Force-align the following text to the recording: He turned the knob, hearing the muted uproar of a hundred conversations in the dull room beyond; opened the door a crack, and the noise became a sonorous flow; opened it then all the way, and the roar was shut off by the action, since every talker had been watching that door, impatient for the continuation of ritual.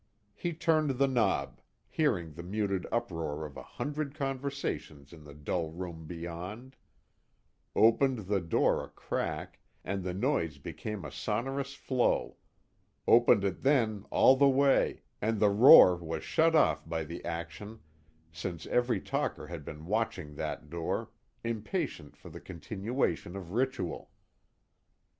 He 0.33 0.53
turned 0.53 0.89
the 0.97 1.07
knob, 1.07 1.61
hearing 1.87 2.33
the 2.33 2.41
muted 2.41 2.87
uproar 2.91 3.45
of 3.45 3.55
a 3.55 3.61
hundred 3.61 4.15
conversations 4.15 5.13
in 5.13 5.25
the 5.25 5.35
dull 5.35 5.69
room 5.69 6.07
beyond; 6.07 6.75
opened 7.75 8.21
the 8.25 8.39
door 8.41 8.83
a 8.83 8.89
crack, 8.89 9.59
and 9.85 10.03
the 10.03 10.15
noise 10.15 10.57
became 10.57 11.05
a 11.05 11.11
sonorous 11.11 11.75
flow; 11.75 12.37
opened 13.07 13.43
it 13.43 13.61
then 13.61 14.03
all 14.09 14.35
the 14.35 14.49
way, 14.49 15.03
and 15.21 15.39
the 15.39 15.51
roar 15.51 15.95
was 15.97 16.23
shut 16.23 16.55
off 16.55 16.89
by 16.89 17.03
the 17.03 17.23
action, 17.23 17.79
since 18.31 18.65
every 18.65 18.99
talker 18.99 19.45
had 19.45 19.63
been 19.63 19.85
watching 19.85 20.33
that 20.33 20.67
door, 20.67 21.11
impatient 21.43 22.17
for 22.17 22.29
the 22.29 22.41
continuation 22.41 23.35
of 23.35 23.51
ritual. 23.51 24.09